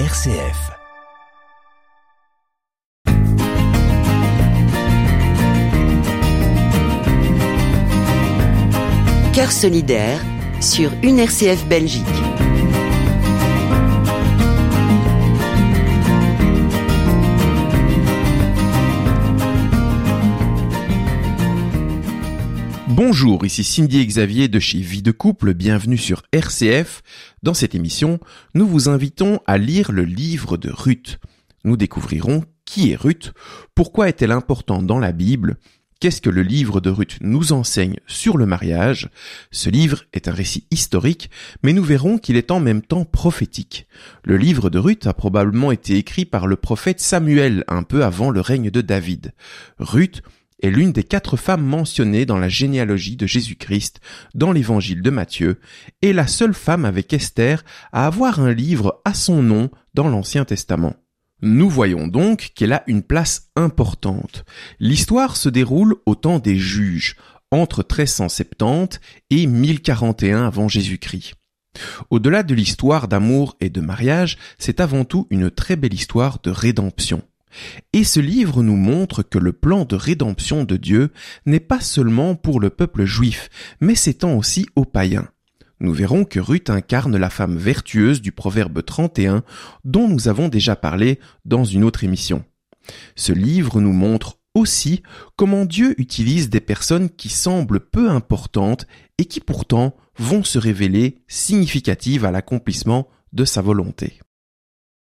[0.00, 0.72] RCF.
[9.32, 10.20] Cœur solidaire
[10.60, 12.02] sur une RCF Belgique.
[22.96, 27.02] Bonjour, ici Cindy Xavier de chez Vie de Couple, bienvenue sur RCF.
[27.44, 28.20] Dans cette émission,
[28.54, 31.18] nous vous invitons à lire le livre de Ruth.
[31.64, 33.34] Nous découvrirons qui est Ruth,
[33.74, 35.58] pourquoi est-elle importante dans la Bible,
[36.00, 39.10] qu'est-ce que le livre de Ruth nous enseigne sur le mariage.
[39.50, 41.28] Ce livre est un récit historique,
[41.62, 43.86] mais nous verrons qu'il est en même temps prophétique.
[44.24, 48.30] Le livre de Ruth a probablement été écrit par le prophète Samuel un peu avant
[48.30, 49.34] le règne de David.
[49.78, 50.22] Ruth
[50.64, 54.00] est l'une des quatre femmes mentionnées dans la généalogie de Jésus-Christ
[54.34, 55.60] dans l'évangile de Matthieu,
[56.00, 60.44] et la seule femme avec Esther à avoir un livre à son nom dans l'Ancien
[60.44, 60.94] Testament.
[61.42, 64.44] Nous voyons donc qu'elle a une place importante.
[64.80, 67.16] L'histoire se déroule au temps des juges,
[67.50, 71.34] entre 1370 et 1041 avant Jésus-Christ.
[72.08, 76.50] Au-delà de l'histoire d'amour et de mariage, c'est avant tout une très belle histoire de
[76.50, 77.22] rédemption.
[77.92, 81.10] Et ce livre nous montre que le plan de rédemption de Dieu
[81.46, 83.48] n'est pas seulement pour le peuple juif,
[83.80, 85.28] mais s'étend aussi aux païens.
[85.80, 89.42] Nous verrons que Ruth incarne la femme vertueuse du proverbe 31
[89.84, 92.44] dont nous avons déjà parlé dans une autre émission.
[93.16, 95.02] Ce livre nous montre aussi
[95.36, 98.86] comment Dieu utilise des personnes qui semblent peu importantes
[99.18, 104.20] et qui pourtant vont se révéler significatives à l'accomplissement de sa volonté.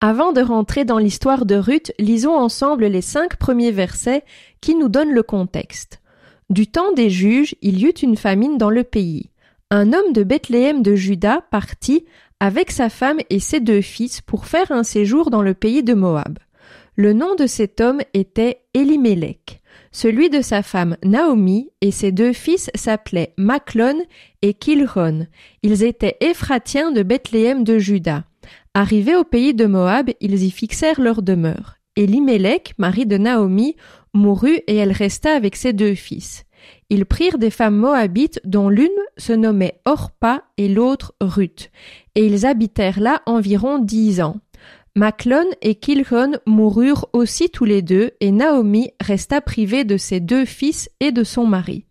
[0.06, 4.26] Avant de rentrer dans l'histoire de Ruth, lisons ensemble les cinq premiers versets
[4.60, 6.02] qui nous donnent le contexte.
[6.50, 9.30] Du temps des juges, il y eut une famine dans le pays.
[9.72, 12.04] Un homme de Bethléem de Juda partit
[12.42, 15.94] avec sa femme et ses deux fils pour faire un séjour dans le pays de
[15.94, 16.38] Moab.
[16.98, 19.62] Le nom de cet homme était Elimelech.
[19.94, 24.04] Celui de sa femme Naomi et ses deux fils s'appelaient Maclon
[24.42, 25.28] et Kilron.
[25.62, 28.26] Ils étaient Éphratiens de Bethléem de Juda.
[28.76, 31.76] Arrivés au pays de Moab, ils y fixèrent leur demeure.
[31.96, 33.76] Elimelech, mari de Naomi,
[34.16, 36.44] mourut et elle resta avec ses deux fils.
[36.90, 41.70] Ils prirent des femmes moabites dont l'une se nommait Orpa et l'autre Ruth,
[42.16, 44.38] et ils habitèrent là environ dix ans.
[44.96, 50.46] Maclon et Kilron moururent aussi tous les deux, et Naomi resta privée de ses deux
[50.46, 51.86] fils et de son mari.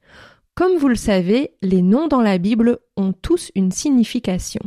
[0.55, 4.63] Comme vous le savez, les noms dans la Bible ont tous une signification.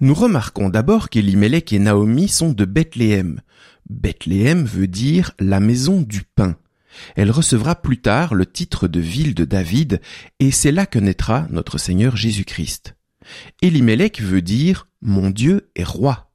[0.00, 3.42] Nous remarquons d'abord qu'Elimelech et Naomi sont de Bethléem.
[3.90, 6.56] Bethléem veut dire la maison du pain.
[7.16, 10.00] Elle recevra plus tard le titre de ville de David,
[10.38, 12.94] et c'est là que naîtra notre Seigneur Jésus-Christ.
[13.60, 16.32] Elimelech veut dire mon Dieu est roi.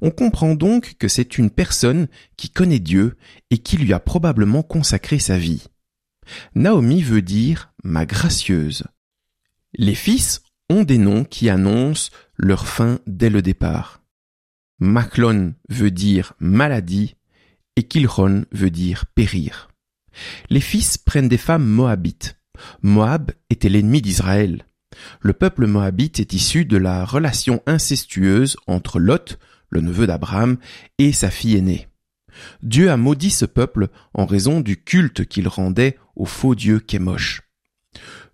[0.00, 3.16] On comprend donc que c'est une personne qui connaît Dieu
[3.50, 5.68] et qui lui a probablement consacré sa vie.
[6.56, 8.84] Naomi veut dire ma gracieuse.
[9.74, 14.02] Les fils ont des noms qui annoncent leur fin dès le départ.
[14.78, 17.16] Maclon veut dire maladie
[17.76, 19.68] et Kilron veut dire périr.
[20.50, 22.38] Les fils prennent des femmes moabites.
[22.82, 24.66] Moab était l'ennemi d'Israël.
[25.20, 30.56] Le peuple moabite est issu de la relation incestueuse entre Lot, le neveu d'Abraham,
[30.98, 31.88] et sa fille aînée.
[32.62, 37.42] Dieu a maudit ce peuple en raison du culte qu'il rendait au faux dieu Kémosh.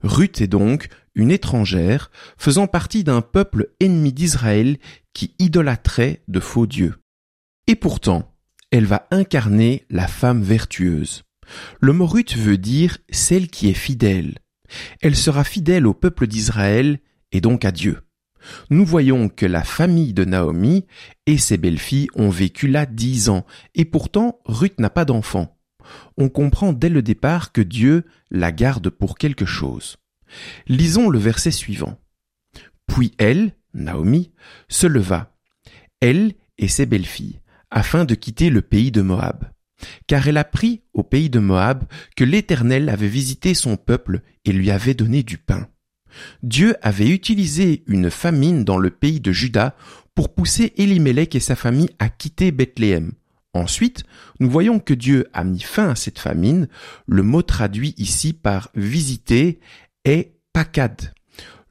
[0.02, 4.78] Ruth est donc une étrangère faisant partie d'un peuple ennemi d'Israël
[5.12, 6.94] qui idolâtrait de faux dieux.
[7.66, 8.34] Et pourtant,
[8.70, 11.22] elle va incarner la femme vertueuse.
[11.80, 14.34] Le mot Ruth veut dire celle qui est fidèle,
[15.00, 16.98] elle sera fidèle au peuple d'Israël
[17.32, 18.00] et donc à Dieu.
[18.70, 20.84] Nous voyons que la famille de Naomi
[21.26, 25.56] et ses belles-filles ont vécu là dix ans, et pourtant Ruth n'a pas d'enfant.
[26.16, 29.96] On comprend dès le départ que Dieu la garde pour quelque chose.
[30.66, 31.98] Lisons le verset suivant.
[32.86, 34.32] Puis elle, Naomi,
[34.68, 35.34] se leva,
[36.00, 37.40] elle et ses belles-filles,
[37.70, 39.52] afin de quitter le pays de Moab
[40.06, 41.84] car elle apprit au pays de Moab
[42.16, 45.68] que l'Éternel avait visité son peuple et lui avait donné du pain.
[46.42, 49.74] Dieu avait utilisé une famine dans le pays de Juda
[50.14, 53.12] pour pousser Elimelech et sa famille à quitter Bethléem.
[53.54, 54.04] Ensuite,
[54.40, 56.68] nous voyons que Dieu a mis fin à cette famine.
[57.06, 59.60] Le mot traduit ici par visiter
[60.04, 61.12] est pakad.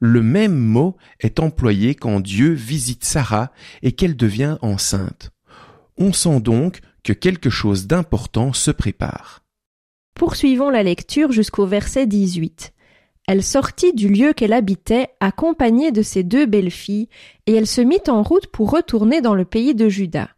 [0.00, 3.52] Le même mot est employé quand Dieu visite Sarah
[3.82, 5.30] et qu'elle devient enceinte.
[5.96, 9.44] On sent donc que quelque chose d'important se prépare.
[10.14, 12.72] Poursuivons la lecture jusqu'au verset 18.
[13.28, 17.08] Elle sortit du lieu qu'elle habitait, accompagnée de ses deux belles-filles,
[17.46, 20.28] et elle se mit en route pour retourner dans le pays de Juda.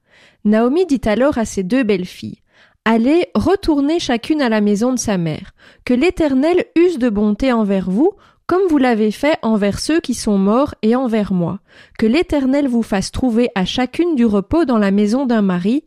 [0.44, 2.42] Naomi dit alors à ses deux belles-filles,
[2.86, 5.54] Allez, retournez chacune à la maison de sa mère.
[5.86, 8.12] Que l'Éternel use de bonté envers vous,
[8.46, 11.60] comme vous l'avez fait envers ceux qui sont morts et envers moi.
[11.98, 15.84] Que l'Éternel vous fasse trouver à chacune du repos dans la maison d'un mari.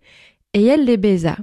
[0.56, 1.38] Et elle les baisa.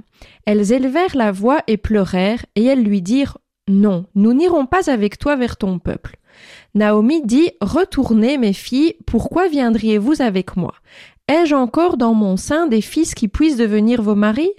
[0.45, 3.37] Elles élevèrent la voix et pleurèrent, et elles lui dirent
[3.69, 6.17] Non, nous n'irons pas avec toi vers ton peuple.
[6.73, 10.73] Naomi dit Retournez, mes filles, pourquoi viendriez-vous avec moi?
[11.29, 14.51] Ai-je encore dans mon sein des fils qui puissent devenir vos maris?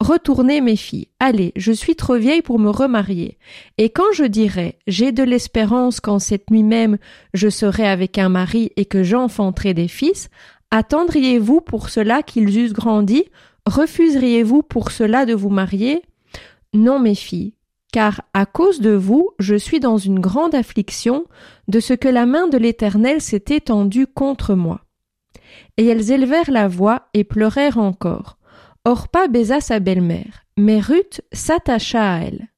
[0.00, 3.38] Retournez, mes filles, allez, je suis trop vieille pour me remarier.
[3.78, 6.98] Et quand je dirai j'ai de l'espérance qu'en cette nuit même
[7.32, 10.28] je serai avec un mari et que j'enfanterai des fils,
[10.70, 13.24] attendriez-vous pour cela qu'ils eussent grandi?
[13.66, 16.02] Refuseriez-vous pour cela de vous marier?
[16.74, 17.54] Non, mes filles,
[17.92, 21.24] car à cause de vous, je suis dans une grande affliction
[21.68, 24.80] de ce que la main de l'Éternel s'est étendue contre moi.
[25.76, 28.36] Et elles élevèrent la voix et pleurèrent encore.
[28.86, 32.48] Orpa baisa sa belle-mère, mais Ruth s'attacha à elle.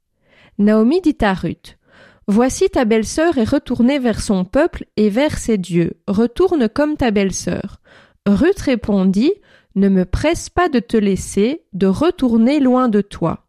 [0.58, 1.78] Naomi dit à Ruth,
[2.26, 5.92] Voici ta belle-sœur est retournée vers son peuple et vers ses dieux.
[6.08, 7.80] Retourne comme ta belle-sœur.
[8.26, 9.32] Ruth répondit,
[9.76, 13.46] Ne me presse pas de te laisser, de retourner loin de toi.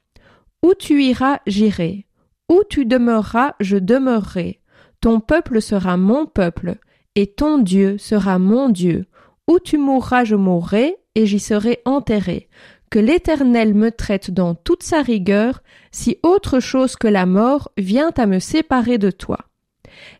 [0.61, 2.05] Où tu iras, j'irai.
[2.47, 4.61] Où tu demeureras, je demeurerai.
[5.01, 6.77] Ton peuple sera mon peuple,
[7.15, 9.07] et ton Dieu sera mon Dieu.
[9.47, 12.47] Où tu mourras, je mourrai, et j'y serai enterré.
[12.91, 18.11] Que l'Éternel me traite dans toute sa rigueur, si autre chose que la mort vient
[18.15, 19.39] à me séparer de toi.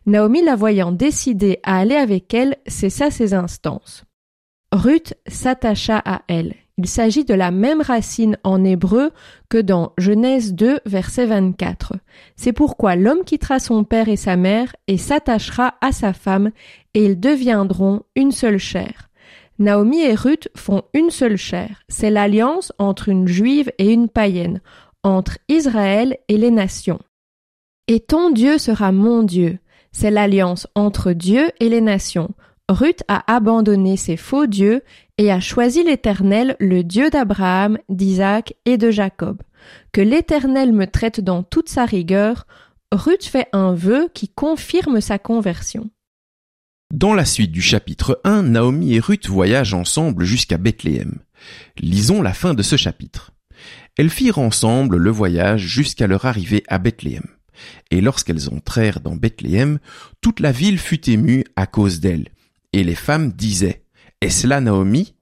[0.06, 4.04] Naomi la voyant décidée à aller avec elle, cessa ses instances.
[4.72, 6.54] Ruth s'attacha à elle.
[6.78, 9.12] Il s'agit de la même racine en hébreu
[9.48, 11.94] que dans Genèse 2, verset 24.
[12.34, 16.50] C'est pourquoi l'homme quittera son père et sa mère et s'attachera à sa femme,
[16.94, 19.07] et ils deviendront une seule chair.
[19.58, 21.82] Naomi et Ruth font une seule chair.
[21.88, 24.60] C'est l'alliance entre une juive et une païenne,
[25.02, 27.00] entre Israël et les nations.
[27.88, 29.58] Et ton Dieu sera mon Dieu.
[29.90, 32.30] C'est l'alliance entre Dieu et les nations.
[32.68, 34.82] Ruth a abandonné ses faux dieux
[35.16, 39.42] et a choisi l'Éternel, le Dieu d'Abraham, d'Isaac et de Jacob.
[39.92, 42.46] Que l'Éternel me traite dans toute sa rigueur,
[42.92, 45.90] Ruth fait un vœu qui confirme sa conversion.
[46.94, 51.18] Dans la suite du chapitre 1, Naomi et Ruth voyagent ensemble jusqu'à Bethléem.
[51.78, 53.32] Lisons la fin de ce chapitre.
[53.98, 57.26] Elles firent ensemble le voyage jusqu'à leur arrivée à Bethléem.
[57.90, 59.80] Et lorsqu'elles entrèrent dans Bethléem,
[60.22, 62.30] toute la ville fut émue à cause d'elles.
[62.72, 63.84] Et les femmes disaient,
[64.22, 65.14] Est-ce là Naomi?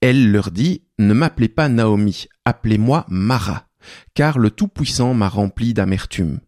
[0.00, 3.65] Elle leur dit, Ne m'appelez pas Naomi, appelez-moi Mara
[4.14, 6.40] car le Tout-Puissant m'a rempli d'amertume.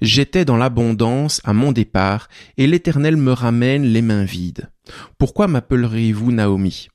[0.00, 4.70] J'étais dans l'abondance à mon départ, et l'Éternel me ramène les mains vides.
[5.18, 6.88] Pourquoi m'appellerez-vous Naomi?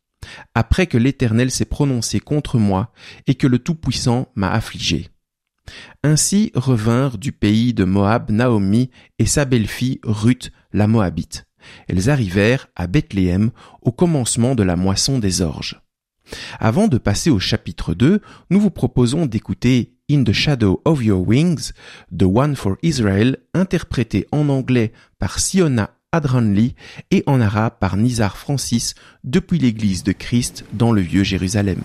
[0.53, 2.91] Après que l'Éternel s'est prononcé contre moi,
[3.27, 5.09] et que le Tout-Puissant m'a affligé.
[6.03, 11.45] Ainsi revinrent du pays de Moab Naomi et sa belle-fille Ruth la Moabite.
[11.87, 15.81] Elles arrivèrent à Bethléem au commencement de la moisson des orges.
[16.59, 21.27] Avant de passer au chapitre 2, nous vous proposons d'écouter In the Shadow of Your
[21.27, 21.71] Wings,
[22.17, 26.75] The One for Israel, interprété en anglais par Siona Adranli
[27.11, 31.81] et en arabe par Nizar Francis depuis l'église de Christ dans le Vieux Jérusalem.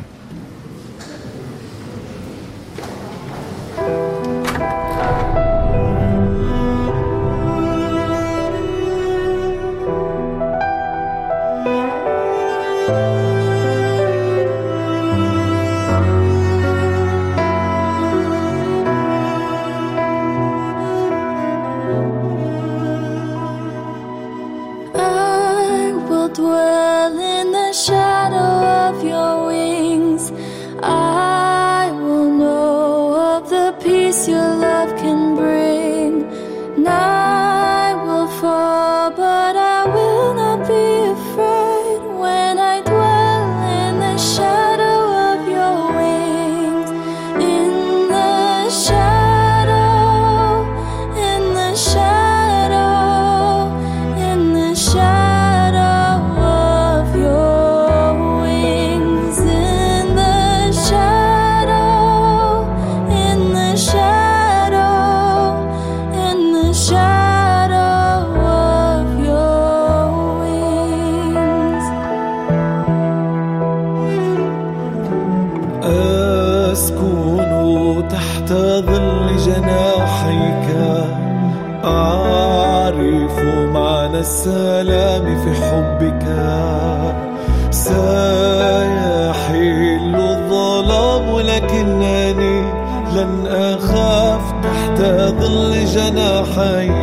[95.94, 96.93] جناحي.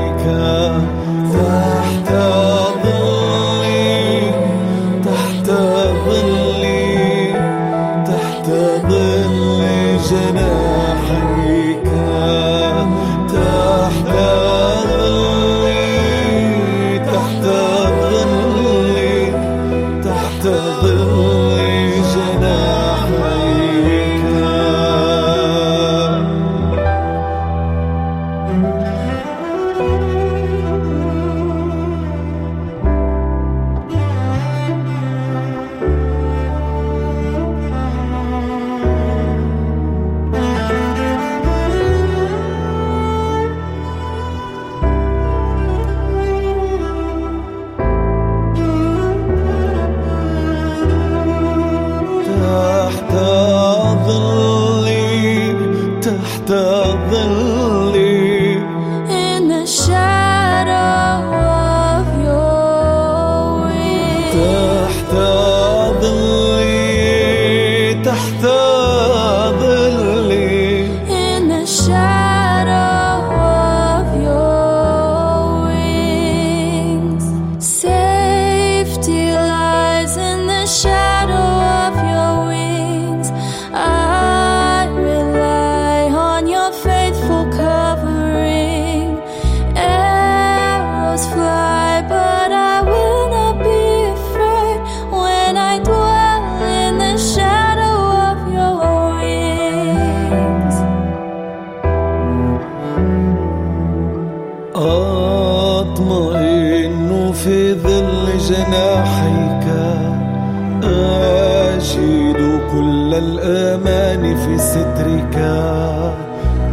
[113.44, 115.36] الأمان في سترك.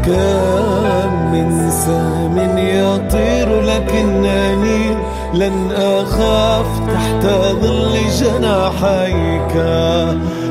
[0.05, 4.97] كم من سهم يطير لكنني
[5.35, 7.27] لن أخاف تحت
[7.63, 9.55] ظل جناحيك.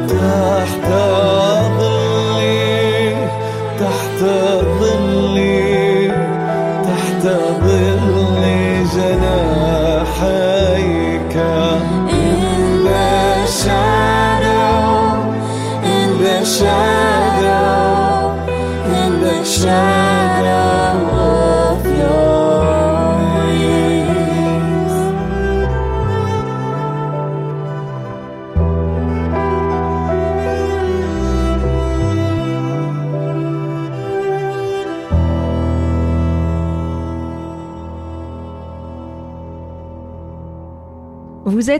[0.09, 0.87] تحت
[1.79, 3.13] ظلي
[3.79, 4.19] تحت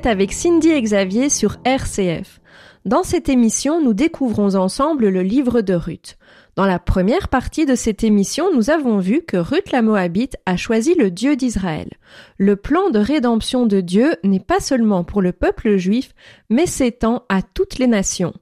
[0.05, 2.39] avec Cindy Xavier sur RCF.
[2.85, 6.17] Dans cette émission, nous découvrons ensemble le livre de Ruth.
[6.55, 10.55] Dans la première partie de cette émission, nous avons vu que Ruth la Moabite a
[10.57, 11.89] choisi le Dieu d'Israël.
[12.37, 16.13] Le plan de rédemption de Dieu n'est pas seulement pour le peuple juif,
[16.49, 18.33] mais s'étend à toutes les nations.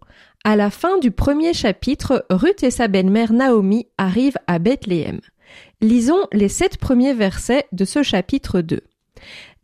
[0.44, 5.20] À la fin du premier chapitre, Ruth et sa belle-mère Naomi arrivent à Bethléem.
[5.82, 8.82] Lisons les sept premiers versets de ce chapitre 2.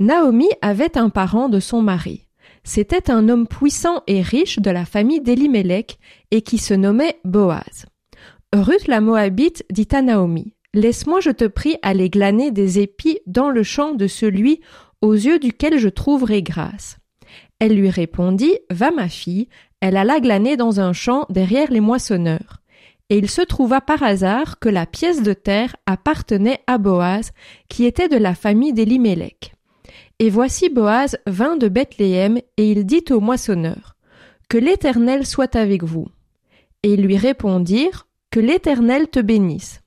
[0.02, 2.26] Naomi avait un parent de son mari.
[2.64, 6.00] C'était un homme puissant et riche de la famille d'Elimelech
[6.32, 7.86] et qui se nommait Boaz.
[8.52, 13.52] Ruth la Moabite dit à Naomi, Laisse-moi, je te prie, aller glaner des épis dans
[13.52, 14.62] le champ de celui
[15.04, 16.98] aux yeux duquel je trouverai grâce.
[17.60, 19.50] Elle lui répondit, Va ma fille,
[19.82, 22.64] elle alla glaner dans un champ derrière les moissonneurs.
[23.12, 27.34] Et il se trouva par hasard que la pièce de terre appartenait à Boaz,
[27.70, 29.54] qui était de la famille d'Elimelech.
[30.24, 33.96] Et voici Boaz vint de Bethléem, et il dit aux moissonneurs,
[34.50, 36.10] Que l'Éternel soit avec vous.
[36.84, 39.82] Et ils lui répondirent, Que l'Éternel te bénisse.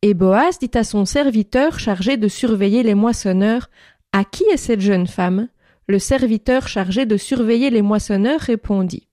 [0.00, 3.68] Et Boaz dit à son serviteur chargé de surveiller les moissonneurs,
[4.12, 5.48] À qui est cette jeune femme?
[5.88, 9.08] Le serviteur chargé de surveiller les moissonneurs répondit,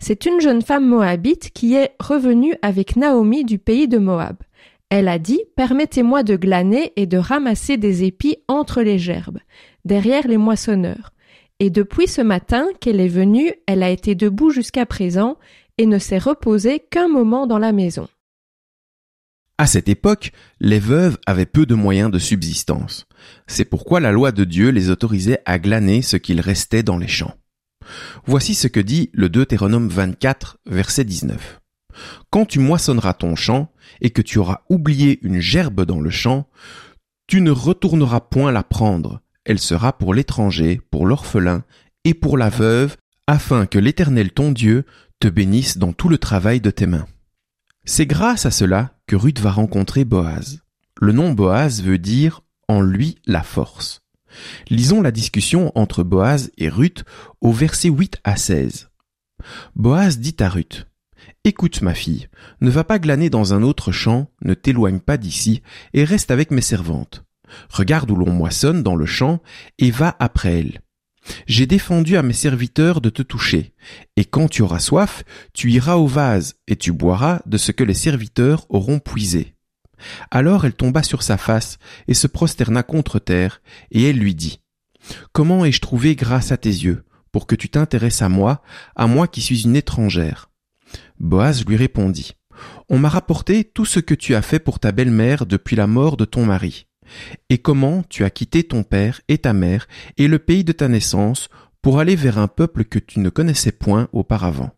[0.00, 4.38] C'est une jeune femme moabite qui est revenue avec Naomi du pays de Moab.
[4.90, 9.38] Elle a dit, Permettez-moi de glaner et de ramasser des épis entre les gerbes,
[9.84, 11.12] derrière les moissonneurs.
[11.58, 15.38] Et depuis ce matin qu'elle est venue, elle a été debout jusqu'à présent
[15.78, 18.08] et ne s'est reposée qu'un moment dans la maison.
[19.58, 23.06] À cette époque, les veuves avaient peu de moyens de subsistance.
[23.46, 27.08] C'est pourquoi la loi de Dieu les autorisait à glaner ce qu'il restait dans les
[27.08, 27.34] champs.
[28.26, 31.60] Voici ce que dit le Deutéronome 24, verset 19.
[32.30, 36.48] Quand tu moissonneras ton champ et que tu auras oublié une gerbe dans le champ,
[37.26, 41.64] tu ne retourneras point la prendre, elle sera pour l'étranger, pour l'orphelin
[42.04, 44.84] et pour la veuve, afin que l'Éternel ton Dieu
[45.20, 47.06] te bénisse dans tout le travail de tes mains.
[47.84, 50.60] C'est grâce à cela que Ruth va rencontrer Boaz.
[51.00, 54.00] Le nom Boaz veut dire en lui la force.
[54.68, 57.04] Lisons la discussion entre Boaz et Ruth
[57.40, 58.90] au verset 8 à 16.
[59.74, 60.86] Boaz dit à Ruth,
[61.46, 62.26] Écoute ma fille,
[62.60, 65.62] ne va pas glaner dans un autre champ, ne t'éloigne pas d'ici,
[65.94, 67.24] et reste avec mes servantes.
[67.70, 69.40] Regarde où l'on moissonne dans le champ,
[69.78, 70.80] et va après elles.
[71.46, 73.74] J'ai défendu à mes serviteurs de te toucher,
[74.16, 75.22] et quand tu auras soif,
[75.54, 79.54] tu iras au vase, et tu boiras de ce que les serviteurs auront puisé.
[80.32, 83.62] Alors elle tomba sur sa face, et se prosterna contre terre,
[83.92, 84.62] et elle lui dit,
[85.30, 88.62] Comment ai-je trouvé grâce à tes yeux, pour que tu t'intéresses à moi,
[88.96, 90.50] à moi qui suis une étrangère?
[91.18, 92.32] Boaz lui répondit,
[92.88, 96.16] On m'a rapporté tout ce que tu as fait pour ta belle-mère depuis la mort
[96.16, 96.86] de ton mari,
[97.48, 100.88] et comment tu as quitté ton père et ta mère et le pays de ta
[100.88, 101.48] naissance
[101.82, 104.70] pour aller vers un peuple que tu ne connaissais point auparavant.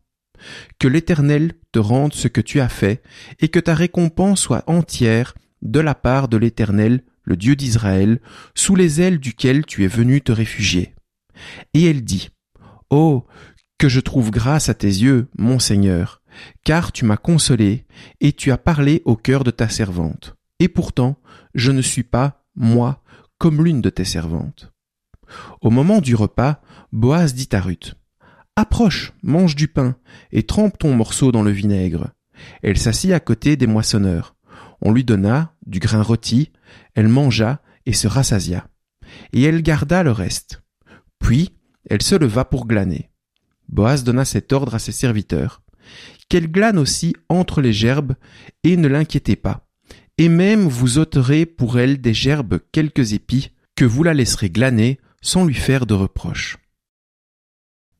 [0.78, 3.02] Que l'Éternel te rende ce que tu as fait,
[3.40, 8.20] et que ta récompense soit entière de la part de l'Éternel, le Dieu d'Israël,
[8.54, 10.94] sous les ailes duquel tu es venu te réfugier.
[11.74, 12.30] Et elle dit,
[12.90, 13.24] Oh,
[13.78, 16.20] que je trouve grâce à tes yeux, mon Seigneur,
[16.64, 17.86] car tu m'as consolé,
[18.20, 20.34] et tu as parlé au cœur de ta servante.
[20.60, 21.20] Et pourtant,
[21.54, 23.02] je ne suis pas, moi,
[23.38, 24.72] comme l'une de tes servantes.
[25.60, 26.60] Au moment du repas,
[26.92, 27.94] Boaz dit à Ruth,
[28.56, 29.96] Approche, mange du pain,
[30.32, 32.10] et trempe ton morceau dans le vinaigre.
[32.62, 34.34] Elle s'assit à côté des moissonneurs.
[34.80, 36.52] On lui donna du grain rôti,
[36.94, 38.68] elle mangea et se rassasia.
[39.32, 40.62] Et elle garda le reste.
[41.18, 41.56] Puis,
[41.88, 43.10] elle se leva pour glaner.
[43.68, 45.62] Boaz donna cet ordre à ses serviteurs.
[46.28, 48.14] Qu'elle glane aussi entre les gerbes,
[48.64, 49.66] et ne l'inquiétez pas.
[50.18, 54.98] Et même vous ôterez pour elle des gerbes quelques épis, que vous la laisserez glaner
[55.22, 56.58] sans lui faire de reproches.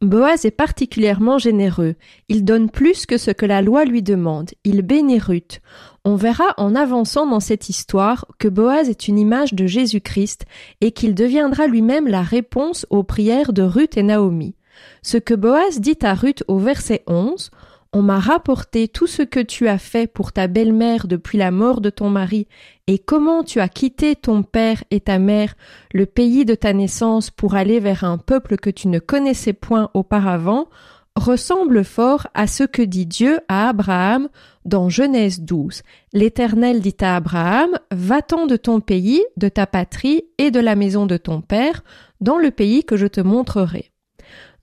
[0.00, 1.96] Boaz est particulièrement généreux.
[2.29, 4.50] Il donne plus que ce que la loi lui demande.
[4.62, 5.61] Il bénit Ruth.
[6.05, 10.46] On verra en avançant dans cette histoire que Boaz est une image de Jésus-Christ
[10.81, 14.55] et qu'il deviendra lui-même la réponse aux prières de Ruth et Naomi.
[15.02, 17.50] Ce que Boaz dit à Ruth au verset 11,
[17.92, 21.81] on m'a rapporté tout ce que tu as fait pour ta belle-mère depuis la mort
[21.81, 22.46] de ton mari,
[22.87, 25.55] et comment tu as quitté ton père et ta mère,
[25.92, 29.90] le pays de ta naissance, pour aller vers un peuple que tu ne connaissais point
[29.94, 30.68] auparavant,
[31.16, 34.29] ressemble fort à ce que dit Dieu à Abraham
[34.64, 35.83] dans Genèse 12.
[36.12, 41.07] L'Éternel dit à Abraham, Va-t'en de ton pays, de ta patrie et de la maison
[41.07, 41.83] de ton père,
[42.20, 43.90] dans le pays que je te montrerai.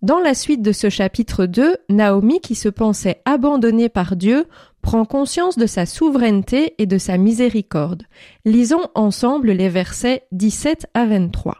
[0.05, 4.45] Dans la suite de ce chapitre 2, Naomi, qui se pensait abandonnée par Dieu,
[4.83, 8.03] prend conscience de sa souveraineté et de sa miséricorde.
[8.45, 11.57] Lisons ensemble les versets 17 à 23.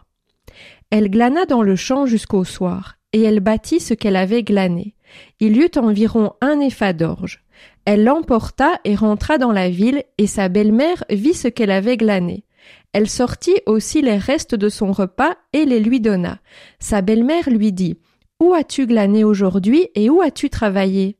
[0.90, 4.94] Elle glana dans le champ jusqu'au soir, et elle bâtit ce qu'elle avait glané.
[5.40, 7.42] Il y eut environ un épha d'orge.
[7.84, 12.44] Elle l'emporta et rentra dans la ville, et sa belle-mère vit ce qu'elle avait glané.
[12.92, 16.38] Elle sortit aussi les restes de son repas et les lui donna.
[16.78, 17.98] Sa belle-mère lui dit
[18.40, 21.16] où as-tu glané aujourd'hui et où as-tu travaillé?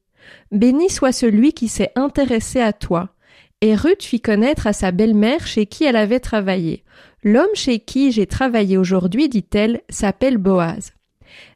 [0.53, 3.11] Béni soit celui qui s'est intéressé à toi.
[3.61, 6.85] Et Ruth fit connaître à sa belle-mère chez qui elle avait travaillé.
[7.23, 10.93] L'homme chez qui j'ai travaillé aujourd'hui, dit-elle, s'appelle Boaz.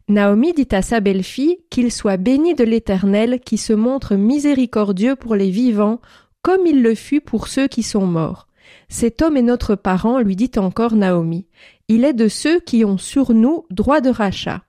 [0.09, 5.37] Naomi dit à sa belle-fille qu'il soit béni de l'Éternel qui se montre miséricordieux pour
[5.37, 6.01] les vivants,
[6.43, 8.49] comme il le fut pour ceux qui sont morts.
[8.89, 11.47] Cet homme est notre parent, lui dit encore Naomi.
[11.89, 14.63] Il est de ceux qui ont sur nous droit de rachat.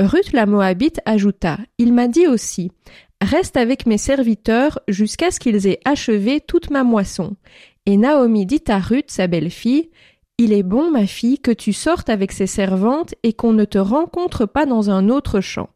[0.00, 2.72] Ruth la Moabite ajouta, Il m'a dit aussi,
[3.20, 7.36] Reste avec mes serviteurs jusqu'à ce qu'ils aient achevé toute ma moisson.
[7.84, 9.90] Et Naomi dit à Ruth, sa belle-fille,
[10.38, 13.76] Il est bon, ma fille, que tu sortes avec ses servantes et qu'on ne te
[13.76, 15.68] rencontre pas dans un autre champ.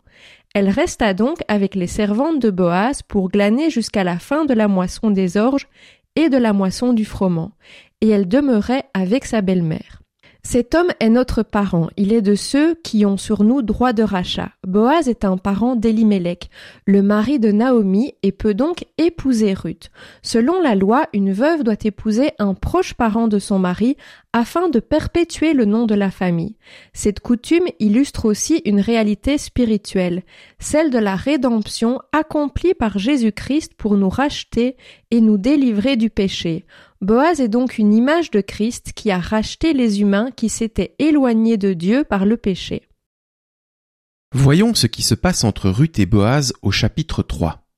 [0.54, 4.68] Elle resta donc avec les servantes de Boaz pour glaner jusqu'à la fin de la
[4.68, 5.68] moisson des orges
[6.16, 7.52] et de la moisson du froment,
[8.00, 10.03] et elle demeurait avec sa belle-mère.
[10.46, 14.02] Cet homme est notre parent, il est de ceux qui ont sur nous droit de
[14.02, 14.50] rachat.
[14.62, 16.50] Boaz est un parent d'Elimelech,
[16.84, 19.90] le mari de Naomi, et peut donc épouser Ruth.
[20.22, 23.96] Selon la loi, une veuve doit épouser un proche parent de son mari
[24.34, 26.56] afin de perpétuer le nom de la famille.
[26.92, 30.24] Cette coutume illustre aussi une réalité spirituelle,
[30.58, 34.76] celle de la rédemption accomplie par Jésus-Christ pour nous racheter
[35.10, 36.66] et nous délivrer du péché.
[37.04, 41.58] Boaz est donc une image de Christ qui a racheté les humains qui s'étaient éloignés
[41.58, 42.88] de Dieu par le péché.
[44.32, 47.68] Voyons ce qui se passe entre Ruth et Boaz au chapitre 3.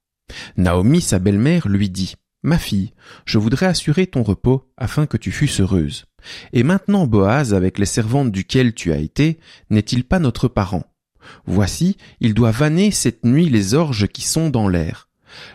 [0.57, 2.93] Naomi, sa belle-mère, lui dit Ma fille,
[3.25, 6.05] je voudrais assurer ton repos afin que tu fusses heureuse.
[6.53, 10.85] Et maintenant Boaz, avec les servantes duquel tu as été, n'est-il pas notre parent?
[11.47, 15.09] Voici, il doit vanner cette nuit les orges qui sont dans l'air.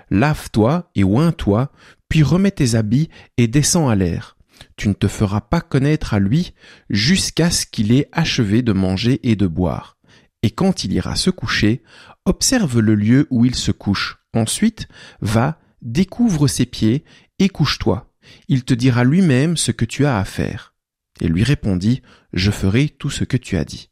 [0.10, 1.72] Lave-toi et oins-toi,
[2.12, 4.36] puis remets tes habits et descends à l'air.
[4.76, 6.54] Tu ne te feras pas connaître à lui
[6.90, 9.96] jusqu'à ce qu'il ait achevé de manger et de boire.
[10.44, 11.84] Et quand il ira se coucher,
[12.26, 14.18] observe le lieu où il se couche.
[14.34, 14.90] Ensuite,
[15.22, 17.06] va, découvre ses pieds
[17.40, 18.12] et couche-toi.
[18.50, 20.74] Il te dira lui-même ce que tu as à faire.
[21.22, 22.02] Et lui répondit,
[22.34, 23.90] Je ferai tout ce que tu as dit.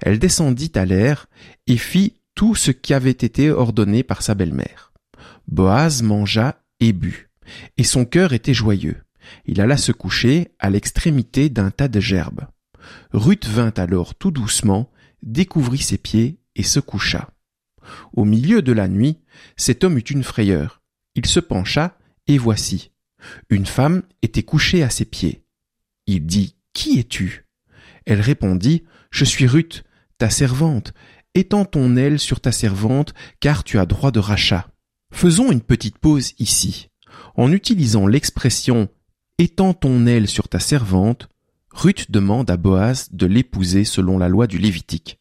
[0.00, 1.28] Elle descendit à l'air
[1.68, 4.92] et fit tout ce qui avait été ordonné par sa belle-mère.
[5.46, 7.27] Boaz mangea et but,
[7.76, 8.96] et son cœur était joyeux.
[9.46, 12.46] Il alla se coucher à l'extrémité d'un tas de gerbes.
[13.12, 14.90] Ruth vint alors tout doucement,
[15.22, 17.30] découvrit ses pieds et se coucha.
[18.12, 19.18] Au milieu de la nuit,
[19.56, 20.82] cet homme eut une frayeur.
[21.14, 22.90] Il se pencha, et voici.
[23.48, 25.42] Une femme était couchée à ses pieds.
[26.06, 27.46] Il dit, Qui es-tu?
[28.06, 29.84] Elle répondit, Je suis Ruth,
[30.18, 30.92] ta servante.
[31.34, 34.70] Étends ton aile sur ta servante, car tu as droit de rachat.
[35.12, 36.87] Faisons une petite pause ici.
[37.38, 38.88] En utilisant l'expression
[39.38, 41.28] Étends ton aile sur ta servante,
[41.70, 45.20] Ruth demande à Boaz de l'épouser selon la loi du Lévitique.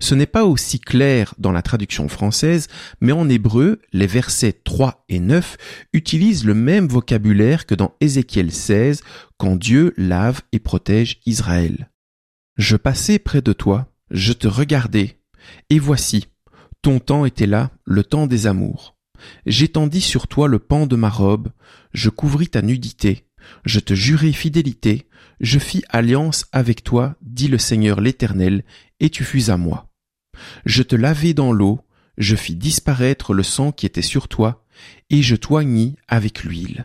[0.00, 2.68] Ce n'est pas aussi clair dans la traduction française,
[3.02, 5.58] mais en hébreu, les versets 3 et 9
[5.92, 9.02] utilisent le même vocabulaire que dans Ézéchiel 16,
[9.36, 11.90] quand Dieu lave et protège Israël.
[12.56, 15.18] Je passais près de toi, je te regardais,
[15.68, 16.28] et voici,
[16.80, 18.91] ton temps était là, le temps des amours.
[19.46, 21.48] J'étendis sur toi le pan de ma robe,
[21.92, 23.26] je couvris ta nudité,
[23.64, 25.08] je te jurai fidélité,
[25.40, 28.64] je fis alliance avec toi, dit le Seigneur l'Éternel,
[29.00, 29.88] et tu fus à moi.
[30.64, 31.80] Je te lavai dans l'eau,
[32.18, 34.64] je fis disparaître le sang qui était sur toi,
[35.10, 36.84] et je t'oignis avec l'huile.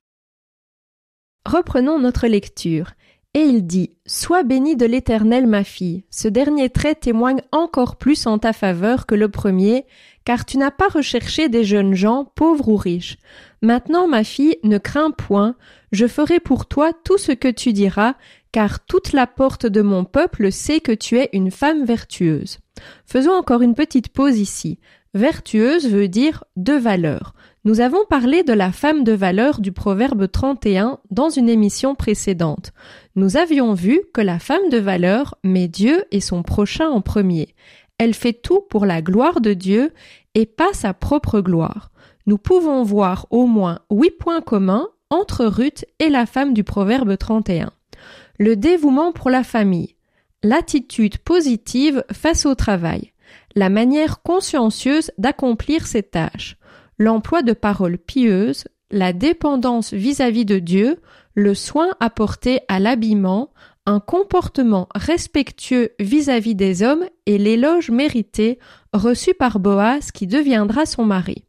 [1.46, 2.92] Reprenons notre lecture.
[3.34, 6.06] Et il dit, Sois bénie de l'Éternel, ma fille.
[6.10, 9.86] Ce dernier trait témoigne encore plus en ta faveur que le premier,
[10.28, 13.16] car tu n'as pas recherché des jeunes gens, pauvres ou riches.
[13.62, 15.56] Maintenant, ma fille, ne crains point,
[15.94, 18.16] je ferai pour toi tout ce que tu diras,
[18.52, 22.60] car toute la porte de mon peuple sait que tu es une femme vertueuse.
[23.06, 24.80] Faisons encore une petite pause ici.
[25.14, 27.34] Vertueuse veut dire de valeur.
[27.64, 32.74] Nous avons parlé de la femme de valeur du proverbe 31 dans une émission précédente.
[33.16, 37.56] Nous avions vu que la femme de valeur met Dieu et son prochain en premier.
[37.98, 39.94] Elle fait tout pour la gloire de Dieu
[40.36, 41.92] et pas sa propre gloire.
[42.26, 47.18] Nous pouvons voir au moins huit points communs entre Ruth et la femme du proverbe
[47.18, 47.72] 31.
[48.38, 49.96] Le dévouement pour la famille,
[50.44, 53.14] l'attitude positive face au travail,
[53.56, 56.58] la manière consciencieuse d'accomplir ses tâches,
[57.00, 61.02] l'emploi de paroles pieuses, la dépendance vis-à-vis de Dieu,
[61.34, 63.52] le soin apporté à l'habillement,
[63.88, 68.60] un comportement respectueux vis-à-vis des hommes et l'éloge mérité
[68.94, 71.46] reçu par Boaz qui deviendra son mari.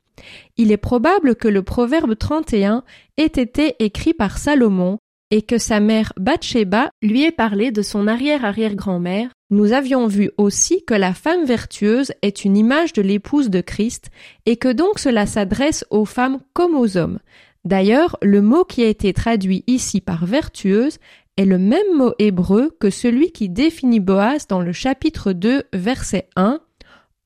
[0.57, 2.85] Il est probable que le proverbe 31
[3.17, 4.99] ait été écrit par Salomon
[5.31, 10.85] et que sa mère Bathsheba lui ait parlé de son arrière-arrière-grand-mère, nous avions vu aussi
[10.85, 14.11] que la femme vertueuse est une image de l'épouse de Christ
[14.47, 17.19] et que donc cela s'adresse aux femmes comme aux hommes.
[17.65, 20.99] D'ailleurs, le mot qui a été traduit ici par vertueuse
[21.39, 26.29] est le même mot hébreu que celui qui définit Boaz dans le chapitre 2, verset
[26.35, 26.61] 1,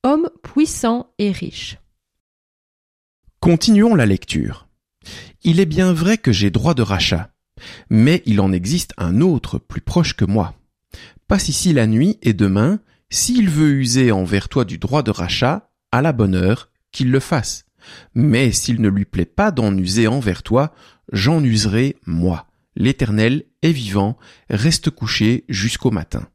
[0.03, 1.79] homme puissant et riche.
[3.39, 4.67] Continuons la lecture.
[5.43, 7.31] Il est bien vrai que j'ai droit de rachat,
[7.89, 10.53] mais il en existe un autre plus proche que moi.
[11.27, 15.71] Passe ici la nuit et demain, s'il veut user envers toi du droit de rachat,
[15.91, 17.65] à la bonne heure, qu'il le fasse.
[18.13, 20.71] Mais s'il ne lui plaît pas d'en user envers toi,
[21.11, 22.45] j'en userai moi.
[22.75, 24.17] L'Éternel est vivant,
[24.49, 26.27] reste couché jusqu'au matin.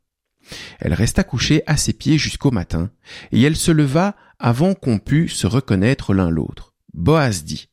[0.79, 2.91] Elle resta couchée à ses pieds jusqu'au matin,
[3.33, 6.75] et elle se leva avant qu'on pût se reconnaître l'un l'autre.
[6.95, 7.69] Boaz dit,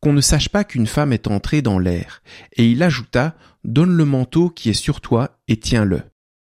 [0.00, 2.22] qu'on ne sache pas qu'une femme est entrée dans l'air,
[2.56, 6.02] et il ajouta, donne le manteau qui est sur toi et tiens-le.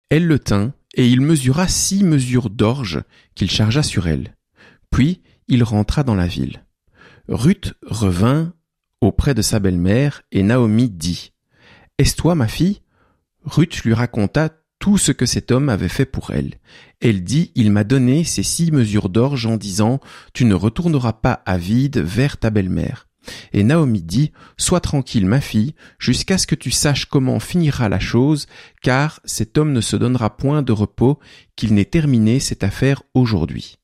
[0.08, 3.02] Elle le tint, et il mesura six mesures d'orge
[3.34, 4.36] qu'il chargea sur elle.
[4.90, 6.64] Puis il rentra dans la ville.
[7.28, 8.54] Ruth revint
[9.00, 11.33] auprès de sa belle-mère, et Naomi dit,
[11.98, 12.80] Est-ce toi ma fille?
[13.44, 16.58] Ruth lui raconta tout ce que cet homme avait fait pour elle.
[17.00, 20.00] Elle dit, il m'a donné ces six mesures d'orge en disant,
[20.32, 23.06] tu ne retourneras pas à vide vers ta belle-mère.
[23.52, 28.00] Et Naomi dit, Sois tranquille, ma fille, jusqu'à ce que tu saches comment finira la
[28.00, 28.46] chose,
[28.82, 31.20] car cet homme ne se donnera point de repos
[31.54, 33.78] qu'il n'ait terminé cette affaire aujourd'hui.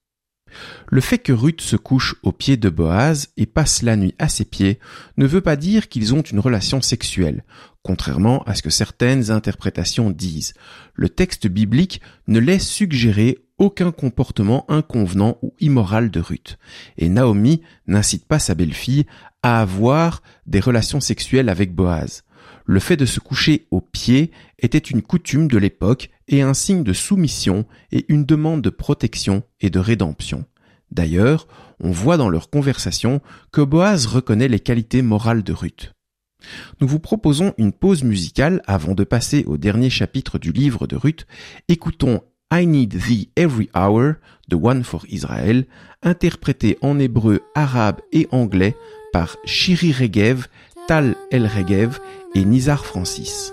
[0.88, 4.28] Le fait que Ruth se couche aux pieds de Boaz et passe la nuit à
[4.28, 4.78] ses pieds
[5.16, 7.44] ne veut pas dire qu'ils ont une relation sexuelle,
[7.82, 10.54] contrairement à ce que certaines interprétations disent.
[10.94, 16.58] Le texte biblique ne laisse suggérer aucun comportement inconvenant ou immoral de Ruth,
[16.96, 19.06] et Naomi n'incite pas sa belle-fille
[19.42, 22.24] à avoir des relations sexuelles avec Boaz.
[22.66, 26.84] Le fait de se coucher aux pieds était une coutume de l'époque et un signe
[26.84, 30.44] de soumission et une demande de protection et de rédemption.
[30.90, 31.46] D'ailleurs,
[31.80, 33.20] on voit dans leur conversation
[33.52, 35.92] que Boaz reconnaît les qualités morales de Ruth.
[36.80, 40.96] Nous vous proposons une pause musicale avant de passer au dernier chapitre du livre de
[40.96, 41.26] Ruth.
[41.68, 44.14] Écoutons I Need Thee Every Hour
[44.48, 45.66] de One for Israel,
[46.02, 48.74] interprété en hébreu, arabe et anglais
[49.12, 50.46] par Shiri Regev,
[50.90, 52.00] Tal El Regev
[52.34, 53.52] et Nizar Francis.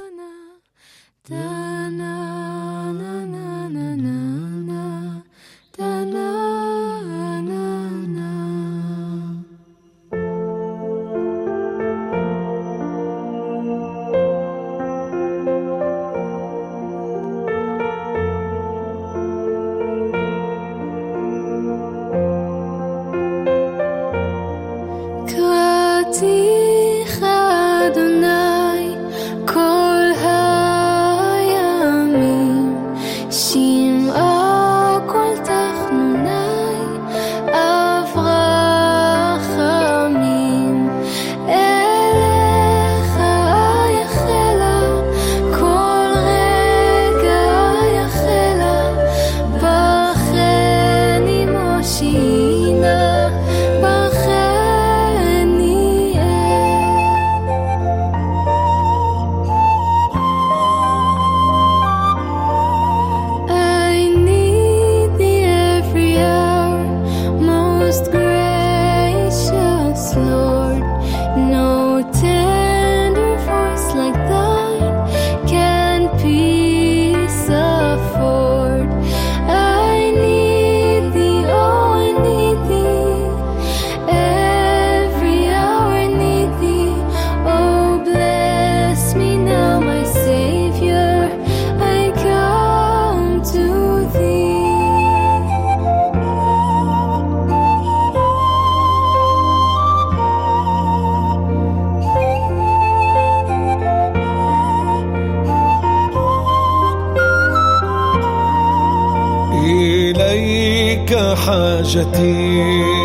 [111.87, 112.96] حاجتي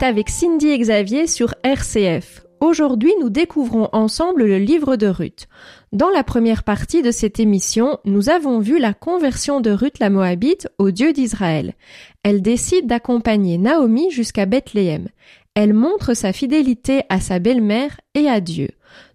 [0.00, 2.46] Avec Cindy Xavier sur RCF.
[2.60, 5.48] Aujourd'hui, nous découvrons ensemble le livre de Ruth.
[5.92, 10.08] Dans la première partie de cette émission, nous avons vu la conversion de Ruth la
[10.08, 11.74] Moabite au Dieu d'Israël.
[12.22, 15.08] Elle décide d'accompagner Naomi jusqu'à Bethléem.
[15.54, 18.68] Elle montre sa fidélité à sa belle-mère et à Dieu.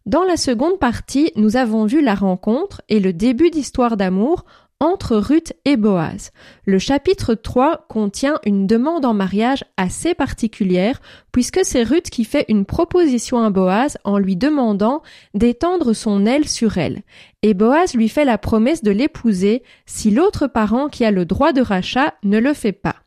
[0.05, 4.43] Dans la seconde partie, nous avons vu la rencontre et le début d'histoire d'amour
[4.83, 6.31] entre Ruth et Boaz.
[6.65, 12.43] Le chapitre 3 contient une demande en mariage assez particulière puisque c'est Ruth qui fait
[12.49, 15.01] une proposition à Boaz en lui demandant
[15.33, 17.01] d'étendre son aile sur elle.
[17.43, 21.53] Et Boaz lui fait la promesse de l'épouser si l'autre parent qui a le droit
[21.53, 22.97] de rachat ne le fait pas.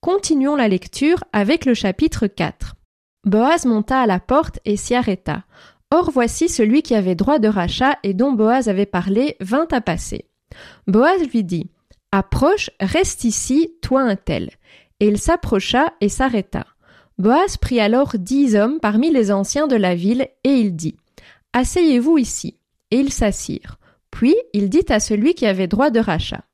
[0.00, 2.76] Continuons la lecture avec le chapitre 4.
[3.24, 5.42] Boaz monta à la porte et s'y arrêta.
[5.90, 9.80] Or voici celui qui avait droit de rachat et dont Boaz avait parlé vint à
[9.80, 10.27] passer.
[10.86, 11.70] Boaz lui dit
[12.12, 14.50] Approche, reste ici, toi un tel.
[15.00, 16.66] Et il s'approcha et s'arrêta.
[17.18, 20.96] Boaz prit alors dix hommes parmi les anciens de la ville, et il dit
[21.52, 22.58] Asseyez-vous ici.
[22.90, 23.78] Et ils s'assirent.
[24.10, 26.44] Puis il dit à celui qui avait droit de rachat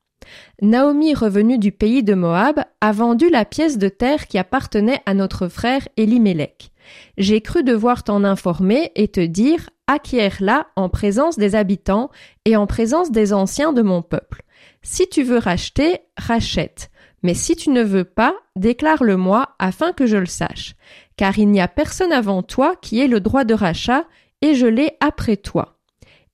[0.61, 5.13] Naomi, revenue du pays de Moab, a vendu la pièce de terre qui appartenait à
[5.13, 6.71] notre frère Elimelech.
[7.17, 12.09] J'ai cru devoir t'en informer et te dire acquiert-la en présence des habitants
[12.45, 14.43] et en présence des anciens de mon peuple.
[14.81, 16.89] Si tu veux racheter, rachète.
[17.23, 20.75] Mais si tu ne veux pas, déclare-le-moi afin que je le sache.
[21.17, 24.05] Car il n'y a personne avant toi qui ait le droit de rachat,
[24.41, 25.79] et je l'ai après toi.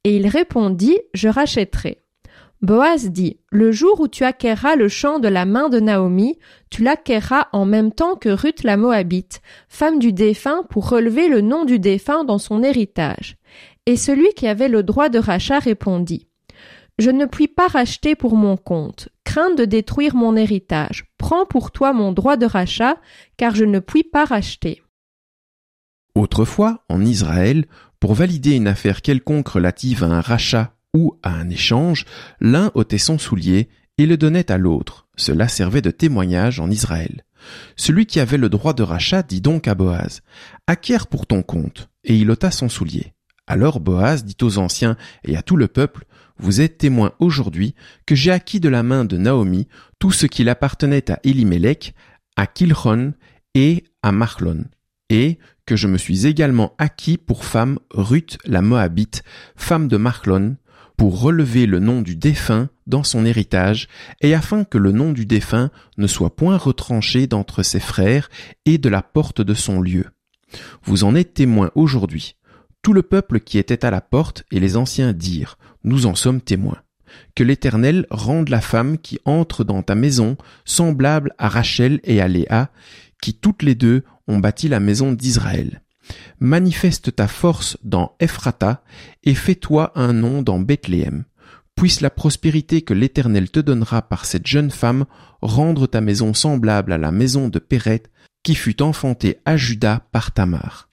[0.03, 2.01] Et il répondit, je rachèterai.
[2.61, 6.37] Boaz dit, Le jour où tu acquerras le champ de la main de Naomi,
[6.69, 11.41] tu l'acquerras en même temps que Ruth la Moabite, femme du défunt, pour relever le
[11.41, 13.37] nom du défunt dans son héritage.
[13.87, 16.27] Et celui qui avait le droit de rachat répondit,
[16.99, 21.05] Je ne puis pas racheter pour mon compte, crainte de détruire mon héritage.
[21.17, 22.97] Prends pour toi mon droit de rachat,
[23.37, 24.83] car je ne puis pas racheter.
[26.13, 27.65] Autrefois, en Israël,
[27.99, 32.05] pour valider une affaire quelconque relative à un rachat ou à un échange,
[32.39, 35.07] l'un ôtait son soulier et le donnait à l'autre.
[35.15, 37.23] Cela servait de témoignage en Israël.
[37.75, 40.21] Celui qui avait le droit de rachat dit donc à Boaz,
[40.67, 43.13] Acquiert pour ton compte, et il ôta son soulier.
[43.51, 46.05] Alors Boaz dit aux anciens et à tout le peuple,
[46.37, 49.67] Vous êtes témoins aujourd'hui que j'ai acquis de la main de Naomi
[49.99, 51.93] tout ce qu'il appartenait à Elimelech,
[52.37, 53.11] à Kilchon
[53.53, 54.63] et à Machlon,
[55.09, 59.21] et que je me suis également acquis pour femme Ruth la Moabite,
[59.57, 60.55] femme de Machlon,
[60.95, 63.89] pour relever le nom du défunt dans son héritage,
[64.21, 68.29] et afin que le nom du défunt ne soit point retranché d'entre ses frères
[68.65, 70.05] et de la porte de son lieu.
[70.83, 72.37] Vous en êtes témoins aujourd'hui.
[72.81, 76.41] Tout le peuple qui était à la porte et les anciens dirent, Nous en sommes
[76.41, 76.81] témoins.
[77.35, 82.27] Que l'Éternel rende la femme qui entre dans ta maison semblable à Rachel et à
[82.27, 82.71] Léa,
[83.21, 85.81] qui toutes les deux ont bâti la maison d'Israël.
[86.39, 88.83] Manifeste ta force dans Ephrata
[89.23, 91.25] et fais-toi un nom dans Bethléem.
[91.75, 95.05] Puisse la prospérité que l'Éternel te donnera par cette jeune femme
[95.41, 98.03] rendre ta maison semblable à la maison de Péret
[98.43, 100.90] qui fut enfantée à Juda par Tamar.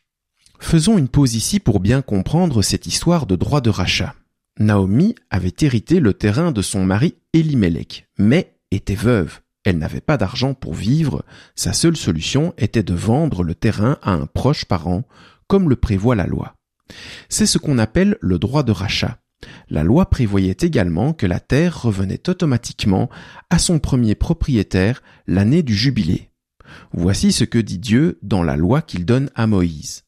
[0.59, 4.15] Faisons une pause ici pour bien comprendre cette histoire de droit de rachat.
[4.59, 9.41] Naomi avait hérité le terrain de son mari Elimelech, mais était veuve.
[9.65, 14.13] Elle n'avait pas d'argent pour vivre, sa seule solution était de vendre le terrain à
[14.13, 15.05] un proche parent,
[15.47, 16.55] comme le prévoit la loi.
[17.29, 19.19] C'est ce qu'on appelle le droit de rachat.
[19.69, 23.09] La loi prévoyait également que la terre revenait automatiquement
[23.51, 26.31] à son premier propriétaire l'année du jubilé.
[26.93, 30.05] Voici ce que dit Dieu dans la loi qu'il donne à Moïse.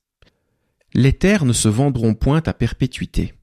[0.95, 3.35] Les terres ne se vendront point à perpétuité,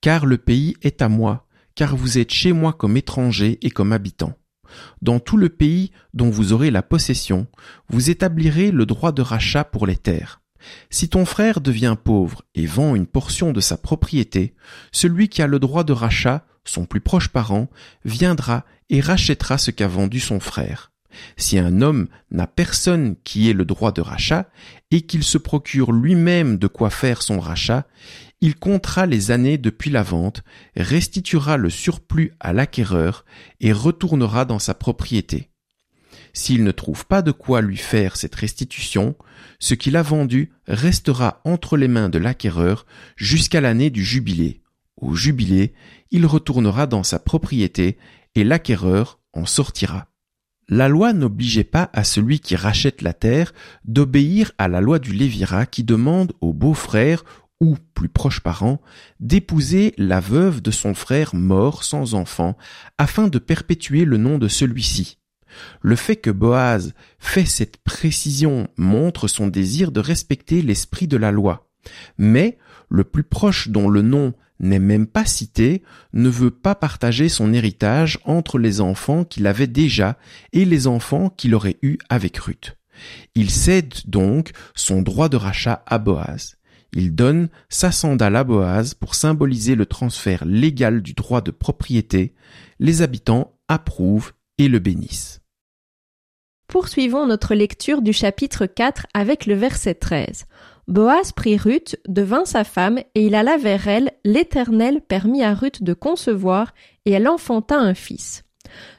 [0.00, 3.92] car le pays est à moi, car vous êtes chez moi comme étrangers et comme
[3.92, 4.36] habitants.
[5.02, 7.46] Dans tout le pays dont vous aurez la possession,
[7.88, 10.40] vous établirez le droit de rachat pour les terres.
[10.90, 14.54] Si ton frère devient pauvre et vend une portion de sa propriété,
[14.90, 17.68] celui qui a le droit de rachat, son plus proche parent,
[18.04, 20.92] viendra et rachètera ce qu'a vendu son frère.
[21.36, 24.48] Si un homme n'a personne qui ait le droit de rachat,
[24.90, 27.86] et qu'il se procure lui-même de quoi faire son rachat,
[28.40, 30.42] il comptera les années depuis la vente,
[30.76, 33.24] restituera le surplus à l'acquéreur
[33.60, 35.50] et retournera dans sa propriété.
[36.32, 39.16] S'il ne trouve pas de quoi lui faire cette restitution,
[39.58, 42.84] ce qu'il a vendu restera entre les mains de l'acquéreur
[43.16, 44.62] jusqu'à l'année du jubilé.
[44.98, 45.72] Au jubilé,
[46.10, 47.96] il retournera dans sa propriété
[48.34, 50.08] et l'acquéreur en sortira.
[50.68, 53.54] La loi n'obligeait pas à celui qui rachète la terre
[53.84, 57.24] d'obéir à la loi du Lévira qui demande au beau-frère
[57.60, 58.80] ou plus proche parent
[59.20, 62.56] d'épouser la veuve de son frère mort sans enfant
[62.98, 65.18] afin de perpétuer le nom de celui-ci.
[65.80, 71.30] Le fait que Boaz fait cette précision montre son désir de respecter l'esprit de la
[71.30, 71.70] loi.
[72.18, 72.58] Mais
[72.90, 75.82] le plus proche dont le nom n'est même pas cité
[76.12, 80.16] ne veut pas partager son héritage entre les enfants qu'il avait déjà
[80.52, 82.76] et les enfants qu'il aurait eus avec Ruth.
[83.34, 86.56] Il cède donc son droit de rachat à Boaz.
[86.92, 92.34] Il donne sa sandale à Boaz pour symboliser le transfert légal du droit de propriété.
[92.78, 95.40] Les habitants approuvent et le bénissent.
[96.68, 100.46] Poursuivons notre lecture du chapitre 4 avec le verset 13.
[100.88, 105.82] Boaz prit Ruth, devint sa femme, et il alla vers elle, l'Éternel permit à Ruth
[105.82, 106.74] de concevoir,
[107.04, 108.44] et elle enfanta un fils.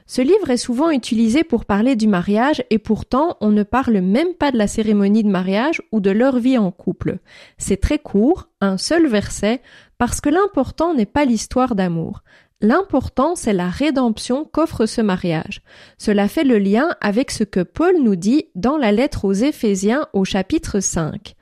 [0.06, 4.32] Ce livre est souvent utilisé pour parler du mariage et pourtant on ne parle même
[4.32, 7.18] pas de la cérémonie de mariage ou de leur vie en couple.
[7.58, 9.60] C'est très court, un seul verset,
[9.98, 12.22] parce que l'important n'est pas l'histoire d'amour.
[12.60, 15.62] L'important, c'est la rédemption qu'offre ce mariage.
[15.96, 20.08] Cela fait le lien avec ce que Paul nous dit dans la lettre aux Éphésiens
[20.12, 21.36] au chapitre 5.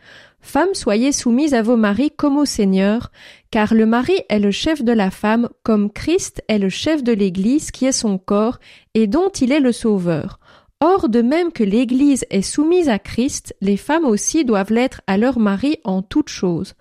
[0.46, 3.10] Femmes, soyez soumises à vos maris comme au Seigneur,
[3.50, 7.12] car le mari est le chef de la femme, comme Christ est le chef de
[7.12, 8.60] l'Église qui est son corps,
[8.94, 10.38] et dont il est le sauveur.
[10.80, 15.18] Or, de même que l'Église est soumise à Christ, les femmes aussi doivent l'être à
[15.18, 16.74] leur mari en toutes choses.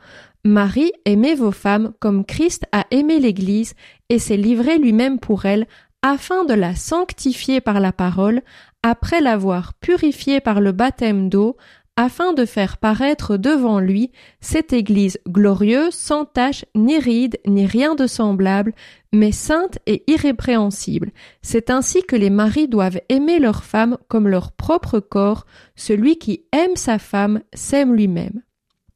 [0.43, 3.74] Marie, aimez vos femmes comme Christ a aimé l'Église
[4.09, 5.66] et s'est livré lui-même pour elle,
[6.03, 8.43] afin de la sanctifier par la parole,
[8.84, 11.57] après l'avoir purifiée par le baptême d'eau,
[11.97, 17.95] afin de faire paraître devant lui cette Église glorieuse, sans tache, ni ride, ni rien
[17.95, 18.73] de semblable,
[19.13, 21.11] mais sainte et irrépréhensible.
[21.41, 26.45] C'est ainsi que les maris doivent aimer leur femme comme leur propre corps, celui qui
[26.51, 28.41] aime sa femme s'aime lui-même.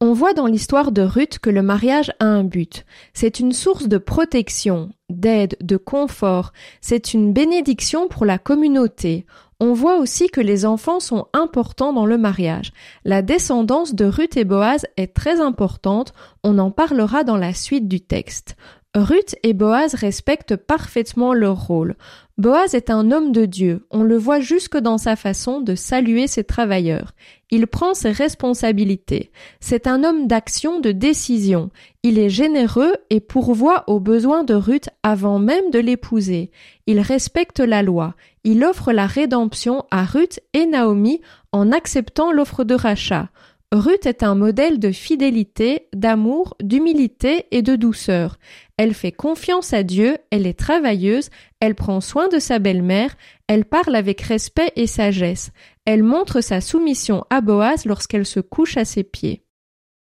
[0.01, 2.85] On voit dans l'histoire de Ruth que le mariage a un but.
[3.13, 6.53] C'est une source de protection, d'aide, de confort.
[6.79, 9.25] C'est une bénédiction pour la communauté.
[9.59, 12.71] On voit aussi que les enfants sont importants dans le mariage.
[13.03, 16.13] La descendance de Ruth et Boaz est très importante.
[16.45, 18.55] On en parlera dans la suite du texte.
[18.95, 21.97] Ruth et Boaz respectent parfaitement leur rôle.
[22.39, 26.25] Boaz est un homme de Dieu, on le voit jusque dans sa façon de saluer
[26.25, 27.11] ses travailleurs.
[27.51, 29.29] Il prend ses responsabilités.
[29.59, 31.69] C'est un homme d'action, de décision.
[32.01, 36.49] Il est généreux et pourvoit aux besoins de Ruth avant même de l'épouser.
[36.87, 38.15] Il respecte la loi.
[38.45, 41.19] Il offre la rédemption à Ruth et Naomi
[41.51, 43.27] en acceptant l'offre de rachat.
[43.71, 48.39] Ruth est un modèle de fidélité, d'amour, d'humilité et de douceur.
[48.79, 53.13] Elle fait confiance à Dieu, elle est travailleuse, elle prend soin de sa belle-mère,
[53.47, 55.51] elle parle avec respect et sagesse.
[55.83, 59.43] Elle montre sa soumission à Boaz lorsqu'elle se couche à ses pieds.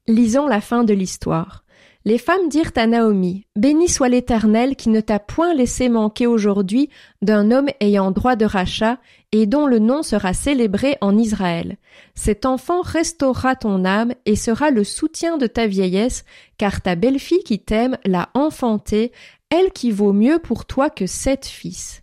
[0.08, 1.64] Lisons la fin de l'histoire.
[2.06, 6.92] Les femmes dirent à Naomi, Béni soit l'Éternel qui ne t'a point laissé manquer aujourd'hui
[7.24, 9.00] d'un homme ayant droit de rachat
[9.32, 11.78] et dont le nom sera célébré en Israël.
[12.16, 16.26] Cet enfant restaurera ton âme et sera le soutien de ta vieillesse,
[16.58, 19.12] car ta belle-fille qui t'aime l'a enfanté,
[19.50, 22.02] elle qui vaut mieux pour toi que sept fils.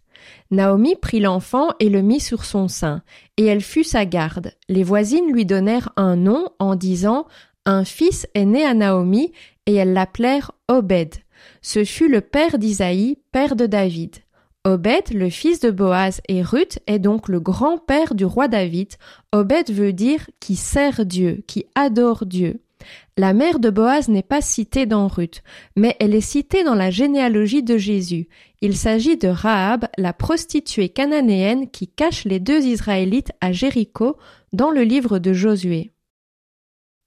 [0.50, 3.02] Naomi prit l'enfant et le mit sur son sein,
[3.36, 4.52] et elle fut sa garde.
[4.68, 7.26] Les voisines lui donnèrent un nom en disant
[7.64, 9.32] un fils est né à Naomi,
[9.66, 11.14] et elles l'appelèrent Obed.
[11.62, 14.16] Ce fut le père d'Isaïe, père de David.
[14.66, 18.88] Obed, le fils de Boaz et Ruth, est donc le grand-père du roi David.
[19.30, 22.60] Obed veut dire qui sert Dieu, qui adore Dieu.
[23.16, 25.44] La mère de Boaz n'est pas citée dans Ruth,
[25.76, 28.26] mais elle est citée dans la généalogie de Jésus.
[28.60, 34.16] Il s'agit de Rahab, la prostituée cananéenne qui cache les deux Israélites à Jéricho
[34.52, 35.92] dans le livre de Josué.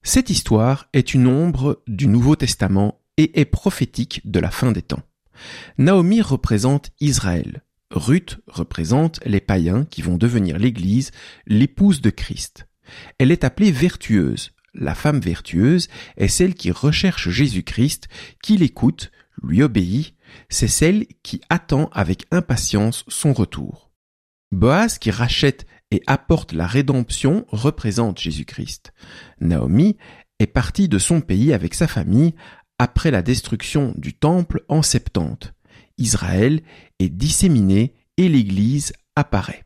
[0.01, 4.82] Cette histoire est une ombre du Nouveau Testament et est prophétique de la fin des
[4.82, 5.03] temps.
[5.78, 7.64] Naomi représente Israël.
[7.92, 11.12] Ruth représente les païens qui vont devenir l'Église,
[11.48, 12.68] l'épouse de Christ.
[13.18, 14.52] Elle est appelée vertueuse.
[14.74, 15.88] La femme vertueuse
[16.18, 18.08] est celle qui recherche Jésus-Christ,
[18.44, 19.12] qui l'écoute,
[19.42, 20.16] lui obéit,
[20.50, 23.92] c'est celle qui attend avec impatience son retour.
[24.52, 28.94] Boaz qui rachète et apporte la rédemption représente Jésus-Christ.
[29.40, 29.98] Naomi
[30.40, 32.36] est partie de son pays avec sa famille
[32.80, 35.53] après la destruction du temple en Septante.
[35.97, 36.61] Israël
[36.99, 39.65] est disséminé et l'Église apparaît.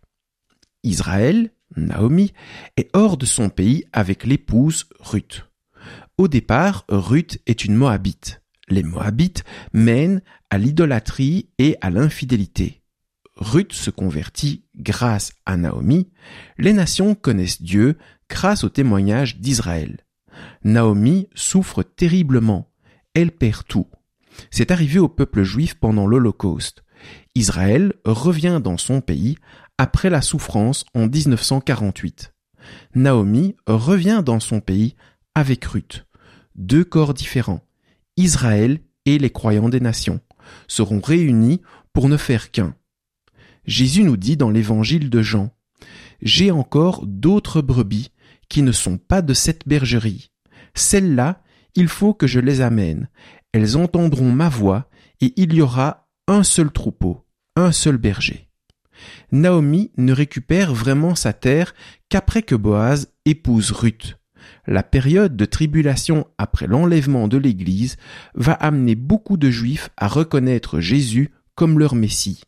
[0.83, 2.33] Israël, Naomi,
[2.75, 5.45] est hors de son pays avec l'épouse Ruth.
[6.17, 8.41] Au départ, Ruth est une Moabite.
[8.67, 9.43] Les Moabites
[9.73, 12.81] mènent à l'idolâtrie et à l'infidélité.
[13.35, 16.09] Ruth se convertit grâce à Naomi,
[16.57, 17.97] les nations connaissent Dieu
[18.29, 20.05] grâce au témoignage d'Israël.
[20.63, 22.71] Naomi souffre terriblement,
[23.13, 23.87] elle perd tout.
[24.51, 26.83] C'est arrivé au peuple juif pendant l'Holocauste.
[27.35, 29.37] Israël revient dans son pays
[29.77, 32.33] après la souffrance en 1948.
[32.95, 34.95] Naomi revient dans son pays
[35.35, 36.05] avec Ruth.
[36.55, 37.65] deux corps différents,
[38.17, 40.19] Israël et les croyants des nations,
[40.67, 41.61] seront réunis
[41.93, 42.75] pour ne faire qu'un.
[43.65, 45.51] Jésus nous dit dans l'évangile de Jean,
[46.21, 48.11] J'ai encore d'autres brebis
[48.49, 50.31] qui ne sont pas de cette bergerie.
[50.75, 51.42] Celles-là,
[51.75, 53.09] il faut que je les amène.
[53.51, 54.89] Elles entendront ma voix
[55.21, 58.49] et il y aura un seul troupeau, un seul berger.
[59.31, 61.73] Naomi ne récupère vraiment sa terre
[62.09, 64.17] qu'après que Boaz épouse Ruth.
[64.67, 67.97] La période de tribulation après l'enlèvement de l'Église
[68.35, 72.43] va amener beaucoup de Juifs à reconnaître Jésus comme leur Messie.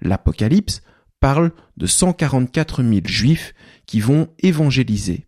[0.00, 0.82] L'Apocalypse
[1.20, 3.54] parle de 144 000 Juifs
[3.86, 5.27] qui vont évangéliser.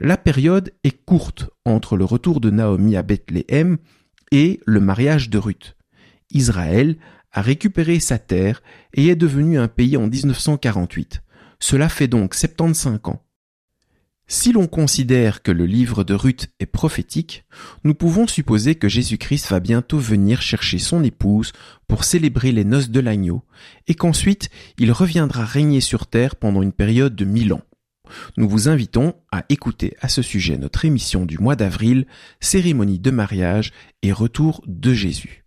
[0.00, 3.78] La période est courte entre le retour de Naomi à Bethléem
[4.32, 5.76] et le mariage de Ruth.
[6.30, 6.96] Israël
[7.32, 8.62] a récupéré sa terre
[8.94, 11.22] et est devenu un pays en 1948.
[11.60, 13.24] Cela fait donc 75 ans.
[14.26, 17.44] Si l'on considère que le livre de Ruth est prophétique,
[17.84, 21.52] nous pouvons supposer que Jésus-Christ va bientôt venir chercher son épouse
[21.88, 23.42] pour célébrer les noces de l'agneau,
[23.86, 24.48] et qu'ensuite
[24.78, 27.62] il reviendra régner sur terre pendant une période de mille ans.
[28.36, 32.06] Nous vous invitons à écouter à ce sujet notre émission du mois d'avril,
[32.40, 35.44] cérémonie de mariage et retour de Jésus.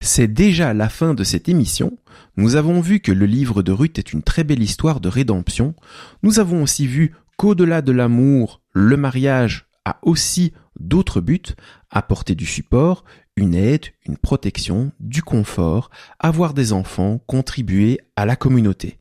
[0.00, 1.98] C'est déjà la fin de cette émission.
[2.36, 5.74] Nous avons vu que le livre de Ruth est une très belle histoire de rédemption.
[6.22, 11.54] Nous avons aussi vu qu'au-delà de l'amour, le mariage a aussi d'autres buts,
[11.90, 13.04] apporter du support,
[13.36, 18.98] une aide, une protection, du confort, avoir des enfants, contribuer à la communauté.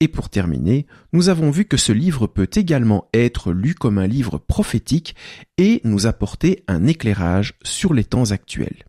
[0.00, 4.06] Et pour terminer, nous avons vu que ce livre peut également être lu comme un
[4.06, 5.16] livre prophétique
[5.56, 8.84] et nous apporter un éclairage sur les temps actuels.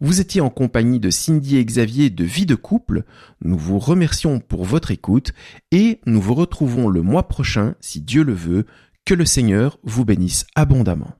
[0.00, 3.04] Vous étiez en compagnie de Cindy et Xavier de Vie de couple.
[3.42, 5.32] Nous vous remercions pour votre écoute
[5.72, 8.66] et nous vous retrouvons le mois prochain, si Dieu le veut.
[9.06, 11.19] Que le Seigneur vous bénisse abondamment.